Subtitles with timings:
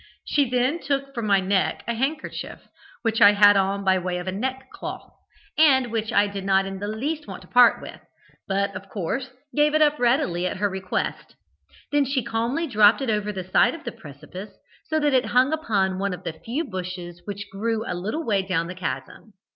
[0.25, 2.61] She then took from my neck a handkerchief,
[3.03, 5.13] which I had on by way of a neck cloth,
[5.59, 8.01] and which I did not in the least want to part with,
[8.47, 11.35] but, of course, gave it up readily at her request;
[11.91, 15.53] then she calmly dropped it over the side of the precipice, so that it hung
[15.53, 19.33] upon one of the few bushes which grew a little way down the chasm.